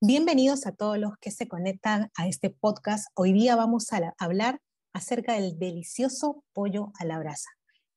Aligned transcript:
Bienvenidos 0.00 0.64
a 0.64 0.70
todos 0.70 0.96
los 0.96 1.18
que 1.20 1.32
se 1.32 1.48
conectan 1.48 2.12
a 2.16 2.28
este 2.28 2.50
podcast. 2.50 3.08
Hoy 3.14 3.32
día 3.32 3.56
vamos 3.56 3.92
a 3.92 4.14
hablar 4.18 4.60
acerca 4.92 5.32
del 5.32 5.58
delicioso 5.58 6.44
pollo 6.52 6.92
a 7.00 7.04
la 7.04 7.18
brasa. 7.18 7.50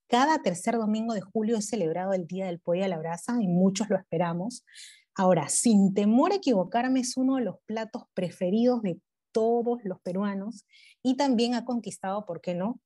Cada 0.08 0.42
tercer 0.42 0.78
domingo 0.78 1.14
de 1.14 1.22
julio 1.22 1.58
es 1.58 1.68
celebrado 1.68 2.14
el 2.14 2.26
Día 2.26 2.48
del 2.48 2.60
Pollo 2.60 2.86
a 2.86 2.88
la 2.88 2.98
Brasa 2.98 3.38
y 3.40 3.48
muchos 3.48 3.88
lo 3.92 3.98
esperamos. 3.98 4.66
Ahora, 5.14 5.48
sin 5.48 5.94
temor 5.94 6.32
a 6.32 6.38
equivocarme, 6.38 7.02
es 7.02 7.18
uno 7.18 7.36
de 7.36 7.44
los 7.44 7.58
platos 7.68 8.06
preferidos 8.16 8.82
de 8.82 9.00
todos 9.32 9.78
los 9.84 10.02
peruanos 10.02 10.66
y 11.04 11.18
también 11.18 11.54
ha 11.54 11.66
conquistado, 11.66 12.26
¿por 12.26 12.42
qué 12.42 12.56
no?, 12.56 12.80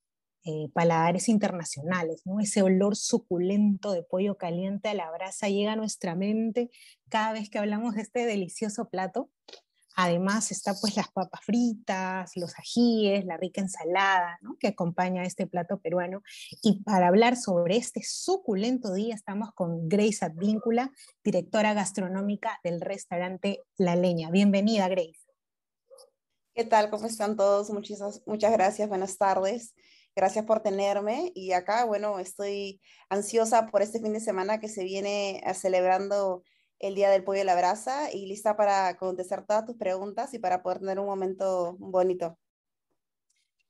eh, 0.47 0.69
paladares 0.73 1.27
internacionales, 1.27 2.21
¿no? 2.23 2.39
Ese 2.39 2.61
olor 2.61 2.95
suculento 2.95 3.91
de 3.93 4.03
pollo 4.03 4.37
caliente 4.37 4.89
a 4.89 4.93
la 4.93 5.09
brasa 5.09 5.49
llega 5.49 5.73
a 5.73 5.75
nuestra 5.75 6.13
mente 6.13 6.69
cada 7.09 7.33
vez 7.33 7.49
que 7.49 7.57
hablamos 7.57 7.95
de 7.95 8.03
este 8.03 8.27
delicioso 8.27 8.87
plato. 8.89 9.31
Además 9.95 10.51
está 10.51 10.75
pues 10.79 10.97
las 10.97 11.09
papas 11.11 11.41
fritas, 11.43 12.33
los 12.35 12.53
ajíes, 12.59 13.25
la 13.25 13.37
rica 13.37 13.59
ensalada 13.59 14.37
que 14.59 14.67
acompaña 14.67 15.23
a 15.23 15.25
este 15.25 15.47
plato 15.47 15.79
peruano. 15.79 16.21
Y 16.61 16.83
para 16.83 17.07
hablar 17.07 17.37
sobre 17.37 17.77
este 17.77 18.03
suculento 18.03 18.93
día 18.93 19.15
estamos 19.15 19.49
con 19.55 19.89
Grace 19.89 20.23
Advíncula, 20.23 20.91
directora 21.23 21.73
gastronómica 21.73 22.59
del 22.63 22.81
restaurante 22.81 23.63
La 23.77 23.95
Leña. 23.95 24.29
Bienvenida, 24.29 24.87
Grace. 24.89 25.25
¿Qué 26.53 26.65
tal? 26.65 26.91
¿Cómo 26.91 27.07
están 27.07 27.35
todos? 27.35 27.71
Muchas 27.71 28.51
gracias. 28.51 28.87
Buenas 28.87 29.17
tardes. 29.17 29.73
Gracias 30.15 30.45
por 30.45 30.61
tenerme 30.61 31.33
y 31.35 31.51
acá, 31.51 31.83
bueno, 31.83 32.19
estoy 32.19 32.79
ansiosa 33.09 33.67
por 33.67 33.81
este 33.81 33.99
fin 33.99 34.13
de 34.13 34.21
semana 34.21 34.61
que 34.61 34.69
se 34.69 34.85
viene 34.85 35.41
eh, 35.45 35.53
celebrando 35.53 36.43
el 36.79 36.95
Día 36.95 37.09
del 37.09 37.25
Pollo 37.25 37.39
de 37.39 37.45
la 37.45 37.55
Brasa 37.55 38.13
y 38.13 38.25
lista 38.25 38.55
para 38.55 38.95
contestar 38.95 39.45
todas 39.45 39.65
tus 39.65 39.75
preguntas 39.75 40.33
y 40.33 40.39
para 40.39 40.63
poder 40.63 40.79
tener 40.79 40.99
un 40.99 41.07
momento 41.07 41.75
bonito. 41.79 42.39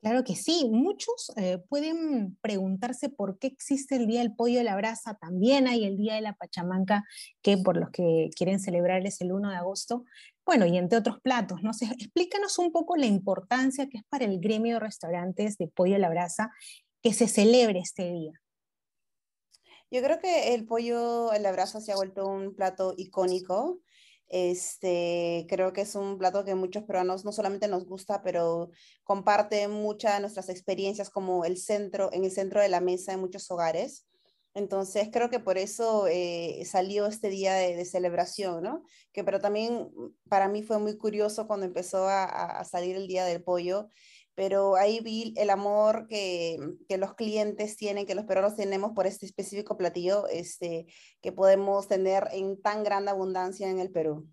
Claro 0.02 0.23
que 0.23 0.35
sí, 0.35 0.69
muchos 0.71 1.31
eh, 1.35 1.57
pueden 1.67 2.37
preguntarse 2.41 3.09
por 3.09 3.39
qué 3.39 3.47
existe 3.47 3.95
el 3.95 4.05
Día 4.05 4.19
del 4.19 4.35
Pollo 4.35 4.59
de 4.59 4.65
la 4.65 4.75
Brasa, 4.75 5.15
también 5.15 5.67
hay 5.67 5.83
el 5.83 5.97
Día 5.97 6.13
de 6.13 6.21
la 6.21 6.33
Pachamanca, 6.33 7.03
que 7.41 7.57
por 7.57 7.75
los 7.75 7.89
que 7.89 8.30
quieren 8.35 8.59
celebrar 8.59 9.03
es 9.07 9.19
el 9.21 9.31
1 9.31 9.49
de 9.49 9.55
agosto, 9.55 10.05
bueno, 10.45 10.65
y 10.65 10.77
entre 10.77 10.99
otros 10.99 11.19
platos, 11.21 11.63
¿no? 11.63 11.73
sé, 11.73 11.85
explícanos 11.85 12.59
un 12.59 12.71
poco 12.71 12.95
la 12.95 13.07
importancia 13.07 13.88
que 13.89 13.97
es 13.97 14.03
para 14.09 14.25
el 14.25 14.39
gremio 14.39 14.75
de 14.75 14.79
restaurantes 14.79 15.57
de 15.57 15.67
pollo 15.67 15.95
a 15.95 15.99
la 15.99 16.09
brasa 16.09 16.52
que 17.02 17.13
se 17.13 17.27
celebre 17.27 17.79
este 17.79 18.11
día. 18.11 18.33
Yo 19.91 20.02
creo 20.02 20.19
que 20.19 20.53
el 20.53 20.65
pollo 20.65 21.31
a 21.31 21.39
la 21.39 21.52
brasa 21.52 21.79
se 21.79 21.91
ha 21.91 21.95
vuelto 21.95 22.27
un 22.27 22.55
plato 22.55 22.93
icónico. 22.97 23.79
Este, 24.27 25.45
creo 25.47 25.71
que 25.71 25.81
es 25.81 25.95
un 25.95 26.17
plato 26.17 26.43
que 26.43 26.55
muchos 26.55 26.83
peruanos 26.83 27.23
no 27.23 27.31
solamente 27.31 27.67
nos 27.67 27.85
gusta, 27.85 28.23
pero 28.23 28.71
comparte 29.03 29.67
muchas 29.67 30.15
de 30.15 30.21
nuestras 30.21 30.49
experiencias 30.49 31.09
como 31.09 31.45
el 31.45 31.57
centro, 31.57 32.11
en 32.11 32.23
el 32.23 32.31
centro 32.31 32.61
de 32.61 32.69
la 32.69 32.81
mesa 32.81 33.13
en 33.13 33.19
muchos 33.19 33.49
hogares. 33.52 34.07
Entonces 34.56 35.09
creo 35.11 35.30
que 35.30 35.42
por 35.42 35.58
eso 35.58 36.08
eh, 36.08 36.64
salió 36.66 37.06
este 37.08 37.30
día 37.30 37.53
de, 37.53 37.84
celebración, 37.84 38.64
¿no? 38.64 38.84
Que 39.11 39.23
pero 39.25 39.42
también 39.42 39.92
mm, 39.94 40.30
para 40.30 40.48
mí 40.48 40.64
fue 40.64 40.80
muy 40.80 40.98
curioso 40.98 41.45
cuando 41.45 41.66
empezó 41.66 42.08
a, 42.08 42.64
salir 42.64 42.95
el 42.95 43.08
Día 43.08 43.26
del 43.26 43.44
Pollo, 43.44 43.89
pero 44.33 44.78
ahí 44.78 45.02
vi 45.02 45.33
el 45.36 45.50
amor 45.50 46.08
que, 46.08 46.58
que, 46.88 46.98
los 46.98 47.16
clientes 47.16 47.76
tienen, 47.76 48.06
que 48.06 48.16
los 48.16 48.26
peruanos 48.26 48.56
tenemos 48.56 48.94
por 48.94 49.08
este 49.08 49.26
específico 49.26 49.78
platillo 49.78 50.28
este, 50.28 50.88
que 51.22 51.31
podemos 51.33 51.88
tener 51.89 52.30
en 52.31 52.61
tan 52.61 52.83
gran 52.83 53.09
abundancia 53.09 53.70
en 53.70 53.80
el 53.80 53.92
Perú. 53.92 54.28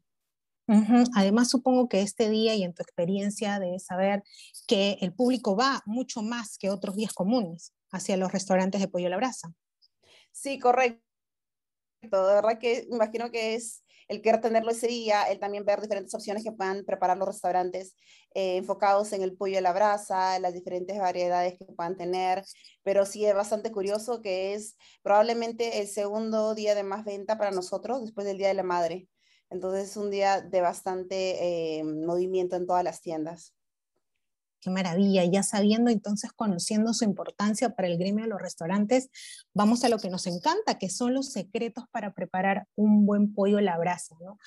Además, 1.17 1.51
supongo 1.51 1.89
que 1.89 2.01
este 2.01 2.31
día 2.31 2.55
y 2.55 2.63
en 2.63 2.73
tu 2.73 2.83
experiencia 2.83 3.59
de 3.59 3.79
saber 3.81 4.23
que 4.67 4.99
el 5.01 5.13
público 5.13 5.57
va 5.57 5.83
mucho 5.85 6.23
más 6.23 6.57
que 6.59 6.71
otros 6.71 6.95
días 6.95 7.13
comunes 7.13 7.75
hacia 7.91 8.17
los 8.17 8.33
restaurantes 8.33 8.81
de 8.81 8.89
pollo 8.89 9.09
a 9.09 9.11
la 9.11 9.17
brasa. 9.17 9.53
Sí, 10.33 10.59
correcto. 10.59 11.03
De 12.03 12.11
verdad 12.11 12.59
que 12.59 12.87
imagino 12.91 13.31
que 13.31 13.55
es 13.55 13.85
el 14.09 14.21
querer 14.23 14.41
tenerlo 14.41 14.71
ese 14.73 14.89
día, 14.89 15.23
el 15.25 15.39
también 15.39 15.65
ver 15.65 15.81
diferentes 15.81 16.15
opciones 16.15 16.43
que 16.43 16.53
puedan 16.53 16.85
preparar 16.85 17.17
los 17.17 17.29
restaurantes 17.29 17.95
eh, 18.35 18.57
enfocados 18.57 19.13
en 19.13 19.23
el 19.23 19.37
pollo 19.37 19.59
a 19.59 19.61
la 19.61 19.73
brasa, 19.73 20.39
las 20.41 20.53
diferentes 20.53 20.99
variedades 20.99 21.57
que 21.59 21.65
puedan 21.67 21.97
tener, 21.97 22.45
pero 22.83 23.07
sí 23.07 23.25
es 23.25 23.35
bastante 23.35 23.71
curioso 23.73 24.21
que 24.21 24.55
es 24.55 24.77
probablemente 25.03 25.81
el 25.81 25.87
segundo 25.89 26.55
día 26.55 26.75
de 26.75 26.83
más 26.83 27.05
venta 27.05 27.39
para 27.39 27.53
nosotros 27.53 28.03
después 28.03 28.27
del 28.27 28.39
Día 28.39 28.49
de 28.49 28.55
la 28.55 28.65
Madre. 28.65 29.09
Entonces 29.49 29.91
es 29.91 29.97
un 29.97 30.11
día 30.11 30.41
de 30.41 30.61
bastante 30.61 31.79
eh, 31.79 31.85
movimiento 31.85 32.57
en 32.57 32.67
todas 32.67 32.83
las 32.85 33.01
tiendas. 33.01 33.55
Qué 34.63 34.71
maravilla, 34.71 35.25
ya 35.25 35.43
sabiendo 35.43 35.91
entonces, 35.91 36.33
conociendo 36.33 36.95
su 36.95 37.05
importancia 37.05 37.75
para 37.75 37.89
el 37.89 37.99
gremio 37.99 38.25
de 38.25 38.31
los 38.31 38.41
restaurantes, 38.41 39.11
vamos 39.53 39.83
a 39.83 39.89
lo 39.89 39.99
que 39.99 40.09
nos 40.09 40.29
encanta, 40.29 40.79
que 40.79 40.89
son 40.89 41.15
los 41.15 41.33
secretos 41.33 41.85
para 41.91 42.15
preparar 42.15 42.69
un 42.77 43.05
buen 43.05 43.35
pollo 43.35 43.59
a 43.59 43.63
la 43.63 43.77
brasa, 43.77 44.15
¿no? 44.21 44.39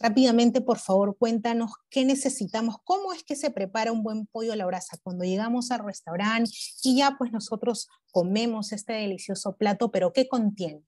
Rápidamente, 0.00 0.62
por 0.62 0.78
favor, 0.78 1.18
cuéntanos 1.18 1.72
qué 1.90 2.06
necesitamos, 2.06 2.76
cómo 2.82 3.12
es 3.12 3.24
que 3.24 3.36
se 3.36 3.50
prepara 3.50 3.92
un 3.92 4.02
buen 4.02 4.26
pollo 4.26 4.54
a 4.54 4.56
la 4.56 4.64
brasa 4.64 4.96
cuando 5.02 5.24
llegamos 5.24 5.70
al 5.70 5.84
restaurante 5.84 6.50
y 6.82 6.96
ya 6.96 7.16
pues 7.18 7.30
nosotros 7.30 7.88
comemos 8.10 8.72
este 8.72 8.94
delicioso 8.94 9.56
plato, 9.56 9.90
pero 9.90 10.14
¿qué 10.14 10.28
contiene? 10.28 10.82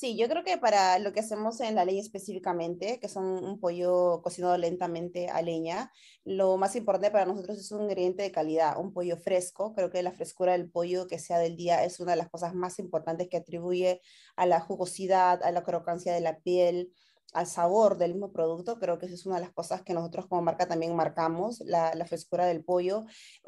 Sí, 0.00 0.16
yo 0.16 0.28
creo 0.28 0.44
que 0.44 0.58
para 0.58 1.00
lo 1.00 1.12
que 1.12 1.18
hacemos 1.18 1.60
en 1.60 1.74
la 1.74 1.84
leña 1.84 2.00
específicamente, 2.00 3.00
que 3.00 3.08
son 3.08 3.24
un 3.44 3.58
pollo 3.58 4.22
cocinado 4.22 4.56
lentamente 4.56 5.28
a 5.28 5.42
leña, 5.42 5.90
lo 6.24 6.56
más 6.56 6.76
importante 6.76 7.10
para 7.10 7.26
nosotros 7.26 7.58
es 7.58 7.72
un 7.72 7.82
ingrediente 7.82 8.22
de 8.22 8.30
calidad, 8.30 8.78
un 8.78 8.92
pollo 8.92 9.16
fresco. 9.16 9.74
Creo 9.74 9.90
que 9.90 10.04
la 10.04 10.12
frescura 10.12 10.52
del 10.52 10.70
pollo 10.70 11.08
que 11.08 11.18
sea 11.18 11.40
del 11.40 11.56
día 11.56 11.82
es 11.84 11.98
una 11.98 12.12
de 12.12 12.18
las 12.18 12.28
cosas 12.28 12.54
más 12.54 12.78
importantes 12.78 13.26
que 13.28 13.38
atribuye 13.38 14.00
a 14.36 14.46
la 14.46 14.60
jugosidad, 14.60 15.42
a 15.42 15.50
la 15.50 15.64
crocancia 15.64 16.14
de 16.14 16.20
la 16.20 16.38
piel, 16.38 16.92
al 17.34 17.46
sabor 17.46 17.98
del 17.98 18.12
mismo 18.12 18.32
producto, 18.32 18.78
creo 18.78 18.98
que 18.98 19.06
esa 19.06 19.14
es 19.14 19.26
una 19.26 19.36
de 19.36 19.42
las 19.42 19.52
cosas 19.52 19.82
que 19.82 19.92
nosotros 19.92 20.26
como 20.26 20.42
marca 20.42 20.66
también 20.66 20.96
marcamos, 20.96 21.60
la, 21.60 21.94
la 21.94 22.06
frescura 22.06 22.46
del 22.46 22.64
pollo. 22.64 23.04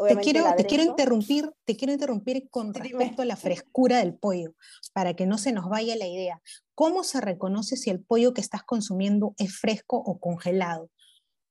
te 0.06 0.16
quiero, 0.16 0.44
te 0.56 0.66
quiero 0.66 0.84
interrumpir, 0.84 1.50
te 1.64 1.76
quiero 1.76 1.92
interrumpir 1.92 2.48
con 2.50 2.74
respecto 2.74 3.22
a 3.22 3.24
la 3.24 3.36
frescura 3.36 3.98
del 3.98 4.14
pollo, 4.14 4.54
para 4.92 5.14
que 5.14 5.26
no 5.26 5.38
se 5.38 5.52
nos 5.52 5.68
vaya 5.68 5.96
la 5.96 6.06
idea. 6.06 6.42
¿Cómo 6.74 7.04
se 7.04 7.20
reconoce 7.20 7.76
si 7.76 7.90
el 7.90 8.02
pollo 8.02 8.34
que 8.34 8.40
estás 8.40 8.62
consumiendo 8.62 9.34
es 9.38 9.56
fresco 9.56 9.96
o 9.96 10.18
congelado? 10.18 10.90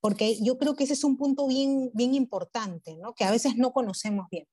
Porque 0.02 0.42
yo 0.42 0.58
creo 0.58 0.76
que 0.76 0.86
ese 0.86 0.94
es 0.94 1.04
un 1.04 1.18
punto 1.18 1.48
bien, 1.48 1.92
bien 1.94 2.14
importante, 2.14 2.96
¿no? 2.96 3.14
que 3.14 3.26
a 3.26 3.32
veces 3.32 3.58
no 3.58 3.74
conocemos 3.74 4.28
bien. 4.32 4.46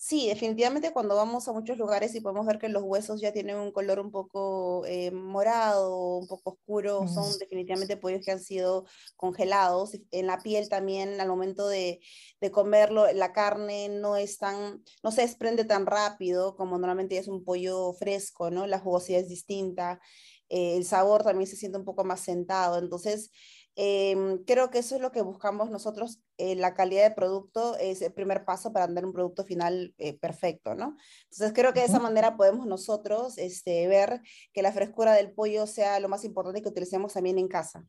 Sí, 0.00 0.28
definitivamente 0.28 0.92
cuando 0.92 1.16
vamos 1.16 1.48
a 1.48 1.52
muchos 1.52 1.76
lugares 1.76 2.14
y 2.14 2.20
podemos 2.20 2.46
ver 2.46 2.60
que 2.60 2.68
los 2.68 2.84
huesos 2.84 3.20
ya 3.20 3.32
tienen 3.32 3.56
un 3.56 3.72
color 3.72 3.98
un 3.98 4.12
poco 4.12 4.86
eh, 4.86 5.10
morado, 5.10 6.18
un 6.18 6.28
poco 6.28 6.50
oscuro, 6.50 7.08
son 7.08 7.36
definitivamente 7.40 7.96
pollos 7.96 8.24
que 8.24 8.30
han 8.30 8.38
sido 8.38 8.86
congelados. 9.16 9.98
En 10.12 10.28
la 10.28 10.38
piel 10.38 10.68
también, 10.68 11.20
al 11.20 11.26
momento 11.26 11.66
de, 11.66 11.98
de, 12.40 12.50
comerlo, 12.52 13.12
la 13.12 13.32
carne 13.32 13.88
no 13.88 14.14
es 14.16 14.38
tan, 14.38 14.84
no 15.02 15.10
se 15.10 15.22
desprende 15.22 15.64
tan 15.64 15.84
rápido 15.84 16.54
como 16.54 16.78
normalmente 16.78 17.18
es 17.18 17.26
un 17.26 17.42
pollo 17.42 17.92
fresco, 17.92 18.52
¿no? 18.52 18.68
La 18.68 18.78
jugosidad 18.78 19.22
es 19.22 19.28
distinta. 19.28 20.00
Eh, 20.48 20.76
el 20.76 20.84
sabor 20.84 21.24
también 21.24 21.48
se 21.50 21.56
siente 21.56 21.76
un 21.76 21.84
poco 21.84 22.04
más 22.04 22.20
sentado. 22.20 22.78
Entonces, 22.78 23.32
Em, 23.80 24.42
creo 24.42 24.70
que 24.70 24.80
eso 24.80 24.96
es 24.96 25.00
lo 25.00 25.12
que 25.12 25.22
buscamos 25.22 25.70
nosotros. 25.70 26.18
Eh, 26.36 26.56
la 26.56 26.74
calidad 26.74 27.04
de 27.04 27.14
producto 27.14 27.76
es 27.78 28.02
el 28.02 28.12
primer 28.12 28.44
paso 28.44 28.72
para 28.72 28.88
tener 28.88 29.06
un 29.06 29.12
producto 29.12 29.44
final 29.44 29.94
eh, 29.98 30.18
perfecto, 30.18 30.74
¿no? 30.74 30.96
Entonces 31.30 31.52
creo 31.54 31.72
que 31.72 31.78
de 31.78 31.86
esa 31.86 32.00
manera 32.00 32.36
podemos 32.36 32.66
nosotros 32.66 33.38
este, 33.38 33.86
ver 33.86 34.20
que 34.52 34.62
la 34.62 34.72
frescura 34.72 35.12
del 35.12 35.30
pollo 35.30 35.68
sea 35.68 36.00
lo 36.00 36.08
más 36.08 36.24
importante 36.24 36.60
que 36.60 36.68
utilicemos 36.68 37.12
también 37.12 37.38
en 37.38 37.46
casa. 37.46 37.86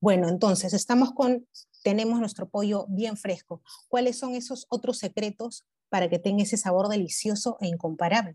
Bueno, 0.00 0.30
entonces 0.30 0.72
estamos 0.72 1.12
con, 1.12 1.46
tenemos 1.82 2.18
nuestro 2.18 2.48
pollo 2.48 2.86
bien 2.88 3.18
fresco. 3.18 3.60
¿Cuáles 3.88 4.18
son 4.18 4.34
esos 4.34 4.64
otros 4.70 4.96
secretos 4.96 5.66
para 5.90 6.08
que 6.08 6.18
tenga 6.18 6.42
ese 6.42 6.56
sabor 6.56 6.88
delicioso 6.88 7.58
e 7.60 7.66
incomparable? 7.66 8.34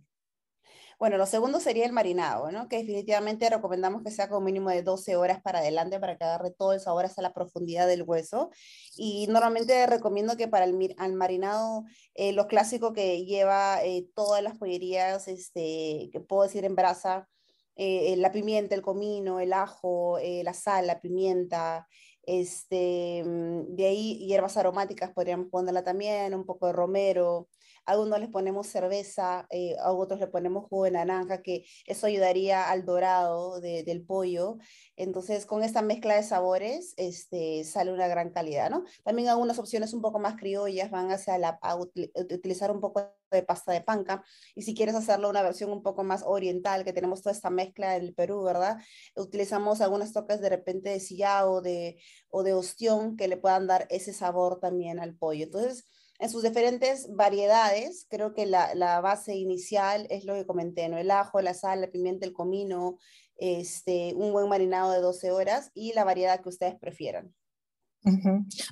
Bueno, 1.03 1.17
lo 1.17 1.25
segundo 1.25 1.59
sería 1.59 1.85
el 1.85 1.91
marinado, 1.91 2.49
¿no? 2.49 2.69
Que 2.69 2.77
definitivamente 2.77 3.49
recomendamos 3.49 4.03
que 4.03 4.09
sea 4.09 4.29
con 4.29 4.41
mínimo 4.41 4.69
de 4.69 4.83
12 4.83 5.17
horas 5.17 5.41
para 5.41 5.59
adelante 5.59 5.99
para 5.99 6.17
que 6.17 6.23
agarre 6.23 6.51
todo 6.51 6.71
el 6.71 6.79
sabor 6.79 7.03
hasta 7.03 7.21
la 7.21 7.33
profundidad 7.33 7.87
del 7.87 8.03
hueso. 8.03 8.51
Y 8.95 9.27
normalmente 9.27 9.85
recomiendo 9.85 10.37
que 10.37 10.47
para 10.47 10.63
el 10.63 10.95
al 10.97 11.13
marinado, 11.15 11.83
eh, 12.13 12.31
lo 12.31 12.47
clásico 12.47 12.93
que 12.93 13.25
lleva 13.25 13.83
eh, 13.83 14.07
todas 14.15 14.41
las 14.41 14.57
pollerías, 14.57 15.27
este, 15.27 16.09
que 16.13 16.21
puedo 16.21 16.43
decir 16.43 16.63
en 16.63 16.75
brasa, 16.75 17.27
eh, 17.75 18.15
la 18.15 18.31
pimienta, 18.31 18.73
el 18.73 18.81
comino, 18.81 19.41
el 19.41 19.51
ajo, 19.51 20.19
la 20.21 20.53
sal, 20.53 20.87
la 20.87 21.01
pimienta, 21.01 21.85
este, 22.25 23.23
mm, 23.25 23.75
de 23.75 23.85
ahí 23.87 24.25
hierbas 24.25 24.55
aromáticas 24.55 25.11
podríamos 25.11 25.47
ponerla 25.49 25.83
también, 25.83 26.33
un 26.33 26.45
poco 26.45 26.67
de 26.67 26.73
romero, 26.73 27.49
a 27.85 27.91
algunos 27.91 28.19
les 28.19 28.29
ponemos 28.29 28.67
cerveza, 28.67 29.47
eh, 29.49 29.75
a 29.79 29.91
otros 29.91 30.19
le 30.19 30.27
ponemos 30.27 30.65
jugo 30.65 30.85
de 30.85 30.91
naranja, 30.91 31.41
que 31.41 31.65
eso 31.85 32.07
ayudaría 32.07 32.69
al 32.69 32.85
dorado 32.85 33.59
del 33.61 34.05
pollo. 34.05 34.57
Entonces, 34.95 35.45
con 35.45 35.63
esta 35.63 35.81
mezcla 35.81 36.15
de 36.15 36.23
sabores, 36.23 36.93
este, 36.97 37.63
sale 37.63 37.91
una 37.91 38.07
gran 38.07 38.31
calidad, 38.31 38.69
¿no? 38.69 38.83
También 39.03 39.29
algunas 39.29 39.59
opciones 39.59 39.93
un 39.93 40.01
poco 40.01 40.19
más 40.19 40.35
criollas 40.35 40.91
van 40.91 41.11
hacia 41.11 41.37
la, 41.37 41.59
a 41.61 41.75
utilizar 41.75 42.71
un 42.71 42.79
poco 42.79 43.13
de 43.31 43.43
pasta 43.43 43.71
de 43.73 43.81
panca. 43.81 44.23
Y 44.55 44.61
si 44.61 44.75
quieres 44.75 44.95
hacerlo 44.95 45.29
una 45.29 45.41
versión 45.41 45.71
un 45.71 45.83
poco 45.83 46.03
más 46.03 46.23
oriental, 46.25 46.83
que 46.85 46.93
tenemos 46.93 47.21
toda 47.21 47.33
esta 47.35 47.49
mezcla 47.49 47.93
del 47.93 48.13
Perú, 48.13 48.43
¿verdad? 48.43 48.77
Utilizamos 49.15 49.81
algunas 49.81 50.13
toques 50.13 50.39
de 50.39 50.49
repente 50.49 50.89
de 50.89 50.99
sillao 50.99 51.61
de, 51.61 51.97
o 52.29 52.43
de 52.43 52.53
ostión 52.53 53.17
que 53.17 53.27
le 53.27 53.37
puedan 53.37 53.67
dar 53.67 53.87
ese 53.89 54.13
sabor 54.13 54.59
también 54.59 54.99
al 54.99 55.15
pollo. 55.15 55.45
Entonces, 55.45 55.85
en 56.23 56.29
sus 56.29 56.41
diferentes 56.41 57.13
variedades, 57.13 58.07
creo 58.09 58.33
que 58.33 58.45
la, 58.45 59.01
base 59.01 59.35
inicial 59.35 60.07
es 60.09 60.23
lo 60.23 60.35
que 60.35 60.45
comenté, 60.45 60.87
¿no? 60.87 60.97
El 60.97 61.11
ajo, 61.11 61.41
la 61.41 61.53
sal, 61.53 61.81
la 61.81 61.91
pimienta, 61.91 62.25
el 62.25 62.31
comino, 62.31 62.97
este, 63.35 64.13
un 64.15 64.31
buen 64.31 64.47
marinado 64.47 64.93
de 64.93 65.01
12 65.01 65.31
horas 65.31 65.69
y 65.73 65.91
la 65.91 66.05
variedad 66.05 66.41
que 66.41 66.47
ustedes 66.47 66.75
prefieran. 66.79 67.35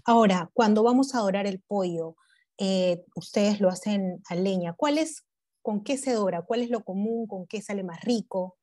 Ahora, 0.05 0.49
cuando 0.53 0.81
vamos 0.81 1.13
a 1.13 1.19
dorar 1.19 1.45
el 1.45 1.59
pollo, 1.59 2.15
eh, 2.57 3.03
ustedes 3.15 3.59
lo 3.59 3.67
hacen 3.67 4.21
a 4.29 4.35
leña. 4.35 4.71
¿Cuál 4.71 4.97
es, 4.97 5.25
con 5.61 5.83
qué 5.83 5.97
se 5.97 6.13
dora? 6.13 6.43
¿Cuál 6.43 6.61
es 6.61 6.69
lo 6.69 6.85
común? 6.85 7.27
¿Con 7.27 7.47
qué 7.47 7.61
sale 7.61 7.83
más 7.83 7.99
rico? 7.99 8.57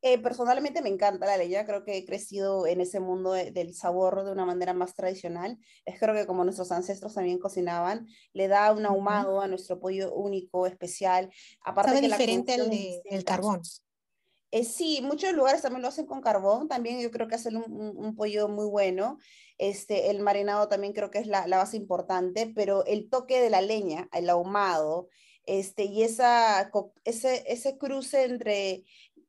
Eh, 0.00 0.18
personalmente 0.18 0.80
me 0.80 0.90
encanta 0.90 1.26
la 1.26 1.36
leña, 1.36 1.66
creo 1.66 1.84
que 1.84 1.96
he 1.96 2.04
crecido 2.04 2.68
en 2.68 2.80
ese 2.80 3.00
mundo 3.00 3.32
del 3.32 3.74
sabor 3.74 4.24
de 4.24 4.30
una 4.30 4.44
manera 4.44 4.72
más 4.72 4.94
tradicional. 4.94 5.58
Es 5.84 5.98
creo 5.98 6.14
que 6.14 6.26
como 6.26 6.44
nuestros 6.44 6.70
ancestros 6.70 7.14
también 7.14 7.40
cocinaban, 7.40 8.06
le 8.32 8.46
da 8.46 8.72
un 8.72 8.86
ahumado 8.86 9.40
a 9.40 9.48
nuestro 9.48 9.80
pollo 9.80 10.14
único, 10.14 10.66
especial. 10.66 11.30
Aparte 11.64 11.94
¿Sabe 11.94 12.02
diferente 12.02 12.54
al 12.54 12.70
del 12.70 13.24
carbón? 13.24 13.62
Eh, 14.50 14.64
sí, 14.64 15.00
muchos 15.02 15.34
lugares 15.34 15.60
también 15.60 15.82
lo 15.82 15.88
hacen 15.88 16.06
con 16.06 16.22
carbón, 16.22 16.68
también 16.68 17.00
yo 17.00 17.10
creo 17.10 17.28
que 17.28 17.34
hacen 17.34 17.56
un, 17.56 18.16
pollo 18.16 18.48
muy 18.48 18.66
bueno. 18.66 19.18
Este, 19.58 20.10
el 20.10 20.20
marinado 20.20 20.68
también 20.68 20.92
creo 20.92 21.10
que 21.10 21.18
es 21.18 21.26
la, 21.26 21.46
base 21.46 21.76
importante, 21.76 22.50
pero 22.54 22.84
el 22.86 23.10
toque 23.10 23.40
de 23.40 23.50
la 23.50 23.60
leña, 23.60 24.08
el 24.12 24.30
ahumado, 24.30 25.08
este, 25.44 25.84
y 25.84 26.02
esa, 26.02 26.70
ese, 27.04 27.44
ese 27.46 27.78
cruce 27.78 28.24
entre 28.24 28.84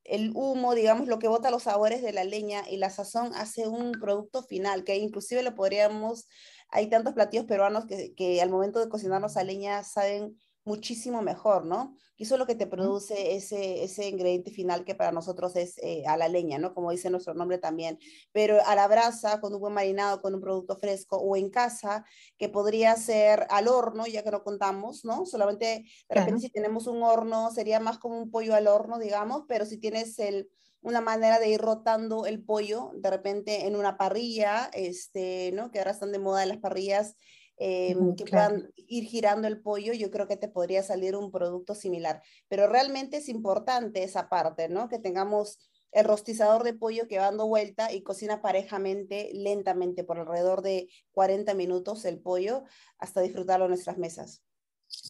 el 0.09 0.31
humo, 0.33 0.75
digamos, 0.75 1.07
lo 1.07 1.19
que 1.19 1.27
bota 1.27 1.51
los 1.51 1.63
sabores 1.63 2.01
de 2.01 2.13
la 2.13 2.23
leña 2.23 2.63
y 2.69 2.77
la 2.77 2.89
sazón 2.89 3.31
hace 3.35 3.67
un 3.67 3.91
producto 3.93 4.43
final, 4.43 4.83
que 4.83 4.97
inclusive 4.97 5.43
lo 5.43 5.55
podríamos, 5.55 6.27
hay 6.69 6.89
tantos 6.89 7.13
platillos 7.13 7.45
peruanos 7.45 7.85
que, 7.85 8.13
que 8.15 8.41
al 8.41 8.49
momento 8.49 8.79
de 8.79 8.89
cocinarlos 8.89 9.37
a 9.37 9.43
leña 9.43 9.83
saben 9.83 10.37
muchísimo 10.63 11.21
mejor, 11.21 11.65
¿no? 11.65 11.95
Y 12.17 12.23
eso 12.23 12.35
es 12.35 12.39
lo 12.39 12.45
que 12.45 12.55
te 12.55 12.67
produce 12.67 13.35
ese, 13.35 13.83
ese 13.83 14.07
ingrediente 14.07 14.51
final 14.51 14.83
que 14.83 14.93
para 14.93 15.11
nosotros 15.11 15.55
es 15.55 15.77
eh, 15.77 16.03
a 16.05 16.17
la 16.17 16.27
leña, 16.27 16.57
¿no? 16.57 16.73
Como 16.73 16.91
dice 16.91 17.09
nuestro 17.09 17.33
nombre 17.33 17.57
también. 17.57 17.97
Pero 18.31 18.57
a 18.65 18.75
la 18.75 18.87
brasa, 18.87 19.39
con 19.39 19.53
un 19.53 19.61
buen 19.61 19.73
marinado, 19.73 20.21
con 20.21 20.35
un 20.35 20.41
producto 20.41 20.75
fresco 20.77 21.17
o 21.17 21.35
en 21.35 21.49
casa, 21.49 22.05
que 22.37 22.49
podría 22.49 22.95
ser 22.97 23.47
al 23.49 23.67
horno, 23.67 24.05
ya 24.05 24.23
que 24.23 24.31
no 24.31 24.43
contamos, 24.43 25.05
¿no? 25.05 25.25
Solamente, 25.25 25.85
de 26.09 26.15
repente, 26.15 26.41
si 26.41 26.49
tenemos 26.49 26.87
un 26.87 27.03
horno, 27.03 27.51
sería 27.51 27.79
más 27.79 27.97
como 27.97 28.19
un 28.19 28.29
pollo 28.29 28.53
al 28.53 28.67
horno, 28.67 28.99
digamos, 28.99 29.43
pero 29.47 29.65
si 29.65 29.77
tienes 29.77 30.19
el, 30.19 30.49
una 30.81 31.01
manera 31.01 31.39
de 31.39 31.49
ir 31.49 31.61
rotando 31.61 32.25
el 32.25 32.43
pollo, 32.43 32.91
de 32.95 33.09
repente 33.09 33.65
en 33.65 33.75
una 33.75 33.97
parrilla, 33.97 34.69
este, 34.73 35.51
¿no? 35.53 35.71
Que 35.71 35.79
ahora 35.79 35.91
están 35.91 36.11
de 36.11 36.19
moda 36.19 36.45
las 36.45 36.57
parrillas 36.57 37.15
Em, 37.61 38.15
que 38.15 38.23
puedan 38.23 38.71
ir 38.87 39.03
girando 39.03 39.45
el 39.45 39.61
pollo, 39.61 39.91
yo 39.91 40.09
creo 40.11 40.27
que 40.27 40.37
te 40.37 40.47
podría 40.47 40.81
salir 40.81 41.17
un 41.17 41.29
producto 41.29 41.75
similar. 41.75 42.23
Pero 42.47 42.67
realmente 42.67 43.17
es 43.17 43.27
importante 43.27 44.01
esa 44.03 44.29
parte, 44.29 44.69
¿no? 44.69 44.87
Que 44.87 44.97
tengamos 44.97 45.59
el 45.91 46.05
rostizador 46.05 46.63
de 46.63 46.73
pollo 46.73 47.09
que 47.09 47.17
va 47.17 47.25
dando 47.25 47.47
vuelta 47.47 47.91
y 47.91 48.01
cocina 48.01 48.41
parejamente, 48.41 49.31
lentamente, 49.33 50.05
por 50.05 50.19
alrededor 50.19 50.61
de 50.61 50.87
40 51.11 51.53
minutos 51.53 52.05
el 52.05 52.19
pollo, 52.21 52.63
hasta 52.97 53.19
disfrutarlo 53.19 53.65
en 53.65 53.71
nuestras 53.71 53.97
mesas. 53.97 54.41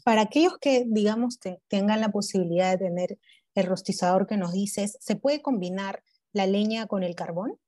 Para 0.04 0.22
aquellos 0.22 0.58
que, 0.60 0.86
digamos, 0.88 1.38
tengan 1.68 2.02
la 2.02 2.10
posibilidad 2.10 2.72
de 2.72 2.86
tener 2.86 3.20
el 3.54 3.68
rostizador 3.68 4.26
que 4.26 4.38
nos 4.38 4.54
dices, 4.54 4.98
¿se 5.00 5.16
puede 5.16 5.44
combinar 5.44 6.02
la 6.34 6.48
leña 6.48 6.88
con 6.88 7.04
el 7.04 7.14
carbón? 7.14 7.60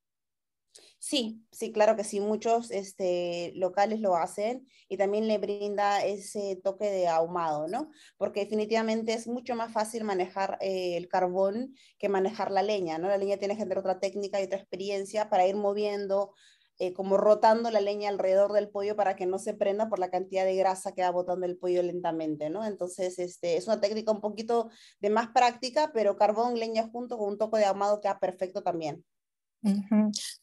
Sí, 1.03 1.43
sí, 1.51 1.71
claro 1.71 1.95
que 1.95 2.03
sí, 2.03 2.19
muchos 2.19 2.69
este, 2.69 3.53
locales 3.55 4.01
lo 4.01 4.15
hacen 4.15 4.67
y 4.87 4.97
también 4.97 5.27
le 5.27 5.39
brinda 5.39 6.05
ese 6.05 6.57
toque 6.63 6.91
de 6.91 7.07
ahumado, 7.07 7.67
¿no? 7.67 7.89
Porque 8.17 8.41
definitivamente 8.41 9.13
es 9.13 9.27
mucho 9.27 9.55
más 9.55 9.73
fácil 9.73 10.03
manejar 10.03 10.59
eh, 10.61 10.97
el 10.97 11.07
carbón 11.07 11.73
que 11.97 12.07
manejar 12.07 12.51
la 12.51 12.61
leña, 12.61 12.99
¿no? 12.99 13.07
La 13.07 13.17
leña 13.17 13.37
tiene 13.37 13.55
que 13.55 13.63
tener 13.63 13.79
otra 13.79 13.99
técnica 13.99 14.39
y 14.39 14.43
otra 14.43 14.59
experiencia 14.59 15.27
para 15.31 15.47
ir 15.47 15.55
moviendo, 15.55 16.35
eh, 16.77 16.93
como 16.93 17.17
rotando 17.17 17.71
la 17.71 17.81
leña 17.81 18.09
alrededor 18.09 18.53
del 18.53 18.69
pollo 18.69 18.95
para 18.95 19.15
que 19.15 19.25
no 19.25 19.39
se 19.39 19.55
prenda 19.55 19.89
por 19.89 19.97
la 19.97 20.11
cantidad 20.11 20.45
de 20.45 20.55
grasa 20.55 20.91
que 20.93 21.01
va 21.01 21.09
botando 21.09 21.47
el 21.47 21.57
pollo 21.57 21.81
lentamente, 21.81 22.51
¿no? 22.51 22.63
Entonces, 22.63 23.17
este, 23.17 23.57
es 23.57 23.65
una 23.65 23.81
técnica 23.81 24.11
un 24.11 24.21
poquito 24.21 24.69
de 24.99 25.09
más 25.09 25.29
práctica, 25.29 25.89
pero 25.95 26.15
carbón, 26.15 26.59
leña 26.59 26.87
junto 26.91 27.17
con 27.17 27.29
un 27.29 27.37
toque 27.39 27.57
de 27.57 27.65
ahumado 27.65 28.01
queda 28.01 28.19
perfecto 28.19 28.61
también. 28.61 29.03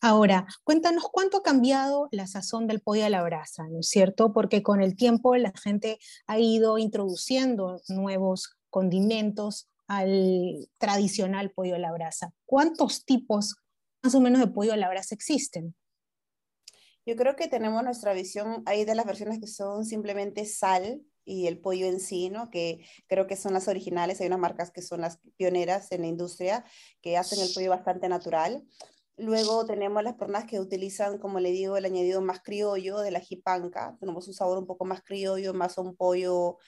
Ahora, 0.00 0.46
cuéntanos 0.64 1.08
cuánto 1.10 1.38
ha 1.38 1.42
cambiado 1.42 2.08
la 2.12 2.26
sazón 2.26 2.66
del 2.66 2.80
pollo 2.80 3.04
a 3.04 3.10
la 3.10 3.22
brasa, 3.22 3.66
¿no 3.68 3.80
es 3.80 3.88
cierto? 3.88 4.32
Porque 4.32 4.62
con 4.62 4.80
el 4.80 4.96
tiempo 4.96 5.36
la 5.36 5.52
gente 5.52 5.98
ha 6.26 6.38
ido 6.38 6.78
introduciendo 6.78 7.80
nuevos 7.88 8.56
condimentos 8.70 9.68
al 9.88 10.68
tradicional 10.78 11.50
pollo 11.50 11.74
a 11.74 11.78
la 11.78 11.92
brasa. 11.92 12.32
¿Cuántos 12.44 13.04
tipos 13.04 13.56
más 14.02 14.14
o 14.14 14.20
menos 14.20 14.40
de 14.40 14.48
pollo 14.48 14.72
a 14.72 14.76
la 14.76 14.88
brasa 14.88 15.14
existen? 15.14 15.74
Yo 17.06 17.16
creo 17.16 17.36
que 17.36 17.48
tenemos 17.48 17.82
nuestra 17.82 18.12
visión 18.12 18.62
ahí 18.66 18.84
de 18.84 18.94
las 18.94 19.06
versiones 19.06 19.40
que 19.40 19.46
son 19.46 19.86
simplemente 19.86 20.44
sal 20.44 21.00
y 21.24 21.46
el 21.46 21.58
pollo 21.58 21.86
en 21.86 22.00
sí, 22.00 22.28
¿no? 22.28 22.50
Que 22.50 22.86
creo 23.06 23.26
que 23.26 23.36
son 23.36 23.54
las 23.54 23.66
originales. 23.66 24.20
Hay 24.20 24.26
unas 24.26 24.38
marcas 24.38 24.70
que 24.70 24.82
son 24.82 25.00
las 25.00 25.18
pioneras 25.36 25.90
en 25.90 26.02
la 26.02 26.06
industria 26.06 26.64
que 27.00 27.16
hacen 27.16 27.40
el 27.40 27.48
pollo 27.54 27.70
bastante 27.70 28.08
natural. 28.10 28.66
Luego 29.18 29.66
tenemos 29.66 30.04
las 30.04 30.14
personas 30.14 30.44
que 30.44 30.60
utilizan, 30.60 31.18
como 31.18 31.40
le 31.40 31.50
digo, 31.50 31.76
el 31.76 31.84
añadido 31.84 32.22
más 32.22 32.40
criollo 32.40 32.98
de 32.98 33.10
la 33.10 33.18
jipanca. 33.18 33.96
Tenemos 33.98 34.28
un 34.28 34.34
sabor 34.34 34.58
un 34.58 34.66
poco 34.66 34.84
más 34.84 35.02
criollo, 35.02 35.52
más 35.54 35.76
un 35.76 35.96
pollo 35.96 36.58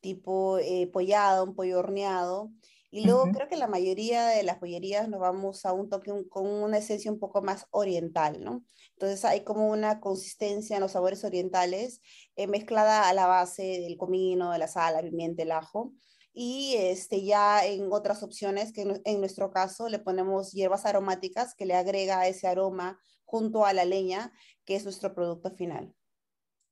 tipo 0.00 0.58
eh, 0.58 0.88
pollado, 0.92 1.44
un 1.44 1.56
pollo 1.56 1.80
horneado. 1.80 2.52
Y 2.92 3.04
luego 3.04 3.24
creo 3.32 3.48
que 3.48 3.56
la 3.56 3.66
mayoría 3.66 4.28
de 4.28 4.44
las 4.44 4.58
pollerías 4.58 5.08
nos 5.08 5.20
vamos 5.20 5.66
a 5.66 5.72
un 5.72 5.90
toque 5.90 6.12
con 6.30 6.46
una 6.46 6.78
esencia 6.78 7.10
un 7.10 7.18
poco 7.18 7.42
más 7.42 7.66
oriental, 7.70 8.42
¿no? 8.42 8.64
Entonces 8.92 9.24
hay 9.24 9.42
como 9.42 9.68
una 9.68 9.98
consistencia 10.00 10.76
en 10.76 10.82
los 10.82 10.92
sabores 10.92 11.24
orientales 11.24 12.00
eh, 12.36 12.46
mezclada 12.46 13.08
a 13.08 13.12
la 13.12 13.26
base 13.26 13.80
del 13.80 13.96
comino, 13.98 14.52
de 14.52 14.58
la 14.58 14.68
sal, 14.68 14.94
la 14.94 15.02
pimienta, 15.02 15.42
el 15.42 15.50
ajo 15.50 15.92
y 16.38 16.74
este, 16.76 17.24
ya 17.24 17.64
en 17.64 17.90
otras 17.90 18.22
opciones, 18.22 18.70
que 18.70 19.00
en 19.06 19.20
nuestro 19.20 19.50
caso 19.50 19.88
le 19.88 19.98
ponemos 19.98 20.52
hierbas 20.52 20.84
aromáticas 20.84 21.54
que 21.54 21.64
le 21.64 21.74
agrega 21.74 22.28
ese 22.28 22.46
aroma 22.46 23.00
junto 23.24 23.64
a 23.64 23.72
la 23.72 23.86
leña, 23.86 24.34
que 24.66 24.76
es 24.76 24.84
nuestro 24.84 25.14
producto 25.14 25.50
final. 25.50 25.94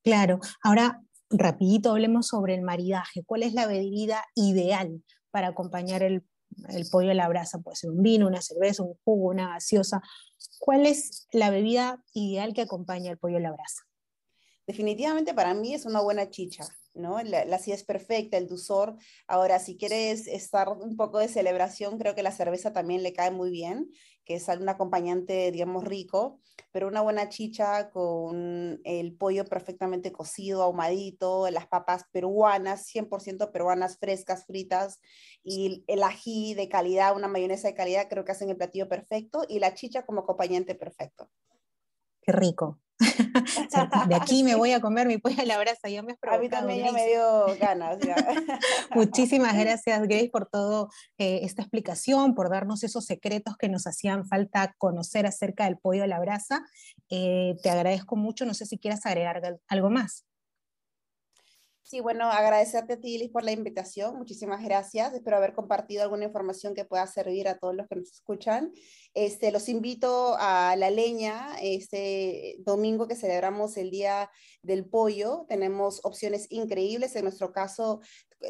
Claro, 0.03 0.39
ahora 0.61 1.01
rapidito 1.31 1.89
hablemos 1.89 2.27
sobre 2.27 2.53
el 2.53 2.61
maridaje. 2.61 3.23
¿Cuál 3.25 3.41
es 3.41 3.53
la 3.53 3.65
bebida 3.65 4.23
ideal 4.35 5.03
para 5.31 5.47
acompañar 5.47 6.03
el, 6.03 6.23
el 6.69 6.87
pollo 6.91 7.09
a 7.09 7.15
la 7.15 7.27
brasa? 7.27 7.57
Puede 7.57 7.75
ser 7.75 7.89
un 7.89 8.03
vino, 8.03 8.27
una 8.27 8.43
cerveza, 8.43 8.83
un 8.83 8.93
jugo, 9.03 9.29
una 9.29 9.49
gaseosa. 9.49 9.99
¿Cuál 10.59 10.85
es 10.85 11.27
la 11.31 11.49
bebida 11.49 12.03
ideal 12.13 12.53
que 12.53 12.61
acompaña 12.61 13.09
el 13.09 13.17
pollo 13.17 13.37
a 13.37 13.41
la 13.41 13.51
brasa? 13.51 13.81
Definitivamente 14.67 15.33
para 15.33 15.53
mí 15.53 15.73
es 15.73 15.85
una 15.85 16.01
buena 16.01 16.29
chicha. 16.29 16.65
¿no? 16.95 17.21
La, 17.21 17.45
la 17.45 17.57
es 17.57 17.83
perfecta, 17.83 18.37
el 18.37 18.47
dulzor. 18.47 18.95
Ahora, 19.27 19.59
si 19.59 19.77
quieres 19.77 20.27
estar 20.27 20.69
un 20.69 20.95
poco 20.95 21.19
de 21.19 21.27
celebración, 21.27 21.97
creo 21.99 22.15
que 22.15 22.23
la 22.23 22.31
cerveza 22.31 22.73
también 22.73 23.03
le 23.03 23.13
cae 23.13 23.31
muy 23.31 23.51
bien, 23.51 23.91
que 24.23 24.35
es 24.35 24.47
un 24.47 24.67
acompañante, 24.69 25.51
digamos, 25.51 25.83
rico, 25.83 26.39
pero 26.71 26.87
una 26.87 27.01
buena 27.01 27.29
chicha 27.29 27.91
con 27.91 28.81
el 28.83 29.15
pollo 29.15 29.45
perfectamente 29.45 30.11
cocido, 30.11 30.63
ahumadito, 30.63 31.49
las 31.51 31.67
papas 31.67 32.05
peruanas, 32.11 32.85
100% 32.87 33.51
peruanas, 33.51 33.97
frescas, 33.99 34.45
fritas, 34.45 34.99
y 35.43 35.83
el 35.87 36.01
ají 36.01 36.55
de 36.55 36.69
calidad, 36.69 37.15
una 37.15 37.27
mayonesa 37.27 37.67
de 37.67 37.75
calidad, 37.75 38.07
creo 38.09 38.25
que 38.25 38.31
hacen 38.31 38.49
el 38.49 38.57
platillo 38.57 38.87
perfecto, 38.87 39.43
y 39.47 39.59
la 39.59 39.75
chicha 39.75 40.05
como 40.05 40.21
acompañante 40.21 40.73
perfecto. 40.73 41.29
Qué 42.21 42.31
rico. 42.31 42.79
De 42.97 44.15
aquí 44.15 44.43
me 44.43 44.55
voy 44.55 44.71
a 44.71 44.79
comer 44.79 45.07
mi 45.07 45.17
pollo 45.17 45.41
a 45.41 45.45
la 45.45 45.57
brasa, 45.57 45.89
ya 45.89 46.01
me 46.01 46.15
A 46.21 46.37
mí 46.37 46.49
también 46.49 46.85
ya 46.85 46.91
me 46.91 47.05
dio 47.07 47.45
ganas. 47.59 47.97
Muchísimas 48.95 49.53
gracias, 49.57 50.01
Grace, 50.03 50.29
por 50.31 50.47
toda 50.47 50.87
eh, 51.17 51.41
esta 51.43 51.61
explicación, 51.61 52.35
por 52.35 52.49
darnos 52.49 52.83
esos 52.83 53.05
secretos 53.05 53.57
que 53.57 53.69
nos 53.69 53.87
hacían 53.87 54.25
falta 54.25 54.73
conocer 54.77 55.25
acerca 55.25 55.65
del 55.65 55.77
pollo 55.77 56.03
a 56.03 56.07
la 56.07 56.19
brasa. 56.19 56.65
Eh, 57.09 57.55
te 57.61 57.69
agradezco 57.69 58.15
mucho, 58.15 58.45
no 58.45 58.53
sé 58.53 58.65
si 58.65 58.77
quieras 58.77 59.05
agregar 59.05 59.41
algo 59.67 59.89
más. 59.89 60.25
Sí, 61.87 61.99
bueno, 61.99 62.25
agradecerte 62.31 62.93
a 62.93 62.99
ti, 62.99 63.19
Liz, 63.19 63.29
por 63.29 63.43
la 63.43 63.51
invitación. 63.51 64.17
Muchísimas 64.17 64.63
gracias. 64.63 65.13
Espero 65.13 65.37
haber 65.37 65.53
compartido 65.53 66.01
alguna 66.01 66.25
información 66.25 66.73
que 66.73 66.83
pueda 66.83 67.05
servir 67.05 67.47
a 67.47 67.59
todos 67.59 67.75
los 67.75 67.87
que 67.87 67.97
nos 67.97 68.11
escuchan. 68.11 68.73
Este, 69.13 69.51
los 69.51 69.69
invito 69.69 70.35
a 70.39 70.75
La 70.77 70.89
Leña, 70.89 71.55
este 71.61 72.55
domingo 72.61 73.07
que 73.07 73.15
celebramos 73.15 73.77
el 73.77 73.91
Día 73.91 74.31
del 74.63 74.83
Pollo. 74.83 75.45
Tenemos 75.47 76.01
opciones 76.03 76.47
increíbles. 76.49 77.15
En 77.15 77.25
nuestro 77.25 77.51
caso, 77.53 78.01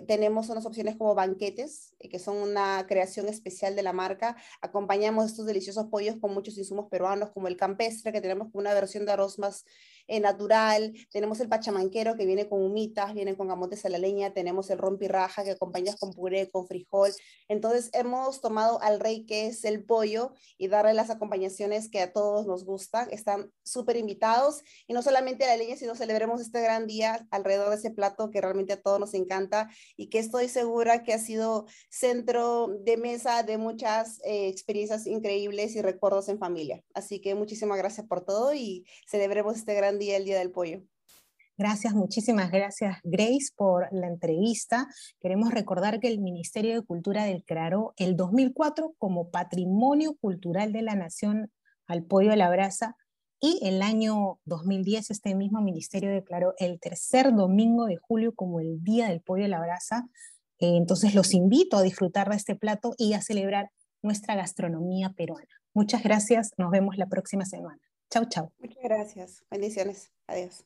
tenemos 0.08 0.50
unas 0.50 0.66
opciones 0.66 0.96
como 0.96 1.16
banquetes, 1.16 1.94
eh, 2.00 2.10
que 2.10 2.20
son 2.20 2.38
una 2.38 2.86
creación 2.88 3.28
especial 3.28 3.76
de 3.76 3.84
la 3.84 3.94
marca. 3.94 4.36
Acompañamos 4.62 5.26
estos 5.26 5.46
deliciosos 5.46 5.88
pollos 5.88 6.16
con 6.20 6.34
muchos 6.34 6.58
insumos 6.58 6.88
peruanos, 6.90 7.32
como 7.32 7.48
el 7.48 7.58
campestre, 7.58 8.12
que 8.12 8.22
tenemos 8.22 8.50
una 8.54 8.74
versión 8.74 9.06
de 9.06 9.12
arroz 9.12 9.40
más 9.40 9.66
eh, 10.08 10.20
natural. 10.20 10.94
Tenemos 11.12 11.40
el 11.40 11.50
pachamanquero, 11.50 12.16
que 12.16 12.26
viene 12.26 12.48
con 12.48 12.62
humitas, 12.62 13.14
viene 13.14 13.36
con 13.36 13.48
gamotes 13.48 13.86
a 13.86 13.90
la 13.90 13.98
leña. 13.98 14.34
Tenemos 14.34 14.70
el 14.70 14.78
rompirraja, 14.78 15.44
que 15.44 15.52
acompañas 15.52 15.96
con 15.98 16.14
puré, 16.14 16.50
con 16.50 16.68
frijol. 16.68 17.12
Entonces, 17.48 17.90
hemos 17.94 18.42
tomado 18.42 18.82
al 18.82 19.00
rey, 19.00 19.26
que 19.26 19.48
es 19.48 19.64
el 19.66 19.84
pollo, 19.84 20.34
y 20.58 20.68
darle 20.68 20.94
las 20.94 21.10
acompañaciones 21.10 21.90
que 21.90 22.02
a 22.02 22.14
todos 22.14 22.46
nos 22.46 22.66
gustan. 22.66 23.08
Están 23.12 23.52
súper 23.64 23.98
invitados. 23.98 24.62
Y 24.88 24.94
no 24.94 25.02
solamente 25.02 25.46
a 25.46 25.48
la 25.48 25.58
leña, 25.58 25.76
sino 25.76 25.96
celebremos 25.96 26.42
este 26.42 26.62
gran 26.62 26.88
día 26.88 27.28
alrededor 27.32 27.70
de 27.70 27.76
ese 27.76 27.92
plato 27.92 28.30
que 28.30 28.42
realmente 28.42 28.74
a 28.74 28.82
todos 28.82 29.00
nos 29.00 29.14
encanta 29.14 29.70
y 29.98 30.10
que 30.10 30.20
estoy 30.20 30.50
segura 30.50 31.04
que 31.04 31.14
ha 31.14 31.20
sido 31.20 31.66
centro 31.90 32.68
de 32.84 32.98
mesa 32.98 33.44
de 33.44 33.58
muchas 33.58 34.20
eh, 34.24 34.48
experiencias 34.48 35.08
increíbles 35.08 35.76
y 35.76 35.82
recuerdos 35.82 36.30
en 36.30 36.40
familia. 36.40 36.84
Así 36.94 37.20
que 37.20 37.36
muchísimas 37.36 37.78
gracias 37.78 38.08
por 38.08 38.24
todo 38.24 38.54
y 38.54 38.86
celebremos 39.08 39.58
este 39.58 39.74
gran 39.74 39.95
día, 40.00 40.18
el 40.18 40.26
Día 40.26 40.40
del 40.40 40.52
Pollo. 40.52 40.82
Gracias, 41.58 41.94
muchísimas 41.94 42.52
gracias 42.52 42.98
Grace 43.04 43.54
por 43.56 43.88
la 43.92 44.08
entrevista. 44.08 44.88
Queremos 45.22 45.52
recordar 45.52 46.02
que 46.02 46.10
el 46.10 46.20
Ministerio 46.20 46.76
de 46.76 46.86
Cultura 46.86 47.24
declaró 47.24 47.94
el 47.96 48.18
2004 48.18 48.94
como 48.98 49.30
Patrimonio 49.30 50.16
Cultural 50.20 50.74
de 50.74 50.82
la 50.82 50.96
Nación 50.96 51.50
al 51.88 52.04
pollo 52.04 52.34
a 52.34 52.36
la 52.36 52.50
brasa 52.50 52.98
y 53.40 53.60
el 53.64 53.82
año 53.82 54.40
2010 54.46 55.12
este 55.12 55.34
mismo 55.36 55.62
ministerio 55.62 56.12
declaró 56.12 56.56
el 56.58 56.80
tercer 56.80 57.34
domingo 57.34 57.86
de 57.86 57.98
julio 57.98 58.34
como 58.34 58.60
el 58.60 58.84
Día 58.84 59.08
del 59.08 59.22
Pollo 59.22 59.46
a 59.46 59.50
la 59.50 59.62
Brasa. 59.62 60.10
Eh, 60.60 60.76
entonces 60.78 61.16
los 61.16 61.34
invito 61.34 61.78
a 61.78 61.84
disfrutar 61.84 62.30
de 62.30 62.36
este 62.36 62.56
plato 62.56 62.96
y 62.98 63.14
a 63.14 63.22
celebrar 63.22 63.72
nuestra 64.02 64.36
gastronomía 64.36 65.12
peruana. 65.12 65.48
Muchas 65.74 66.04
gracias, 66.04 66.52
nos 66.58 66.72
vemos 66.72 66.98
la 66.98 67.08
próxima 67.08 67.46
semana. 67.46 67.80
Chau, 68.12 68.26
chau. 68.30 68.52
Muchas 68.60 68.84
gracias, 68.84 69.46
bendiciones, 69.50 70.12
adiós. 70.28 70.66